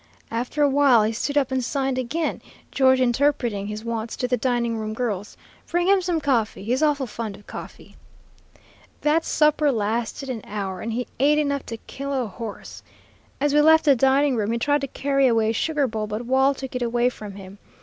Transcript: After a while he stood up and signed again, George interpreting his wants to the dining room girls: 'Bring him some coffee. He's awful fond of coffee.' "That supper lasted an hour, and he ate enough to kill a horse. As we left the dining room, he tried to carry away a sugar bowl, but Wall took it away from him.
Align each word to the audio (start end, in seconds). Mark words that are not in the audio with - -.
After 0.31 0.63
a 0.63 0.67
while 0.67 1.03
he 1.03 1.13
stood 1.13 1.37
up 1.37 1.51
and 1.51 1.63
signed 1.63 1.99
again, 1.99 2.41
George 2.71 2.99
interpreting 2.99 3.67
his 3.67 3.85
wants 3.85 4.15
to 4.15 4.27
the 4.27 4.35
dining 4.35 4.75
room 4.79 4.95
girls: 4.95 5.37
'Bring 5.67 5.85
him 5.85 6.01
some 6.01 6.19
coffee. 6.19 6.63
He's 6.63 6.81
awful 6.81 7.05
fond 7.05 7.35
of 7.35 7.45
coffee.' 7.45 7.95
"That 9.01 9.23
supper 9.23 9.71
lasted 9.71 10.27
an 10.27 10.41
hour, 10.43 10.81
and 10.81 10.91
he 10.91 11.05
ate 11.19 11.37
enough 11.37 11.67
to 11.67 11.77
kill 11.77 12.13
a 12.13 12.25
horse. 12.25 12.81
As 13.39 13.53
we 13.53 13.61
left 13.61 13.85
the 13.85 13.95
dining 13.95 14.35
room, 14.35 14.51
he 14.51 14.57
tried 14.57 14.81
to 14.81 14.87
carry 14.87 15.27
away 15.27 15.51
a 15.51 15.53
sugar 15.53 15.85
bowl, 15.85 16.07
but 16.07 16.25
Wall 16.25 16.55
took 16.55 16.75
it 16.75 16.81
away 16.81 17.09
from 17.09 17.33
him. 17.35 17.59